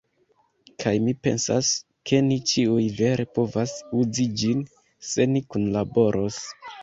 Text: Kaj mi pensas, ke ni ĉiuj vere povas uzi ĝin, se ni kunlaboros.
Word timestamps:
Kaj 0.83 0.93
mi 1.07 1.11
pensas, 1.27 1.67
ke 2.11 2.21
ni 2.29 2.37
ĉiuj 2.53 2.87
vere 3.01 3.27
povas 3.37 3.75
uzi 4.01 4.27
ĝin, 4.43 4.65
se 5.11 5.27
ni 5.35 5.45
kunlaboros. 5.53 6.41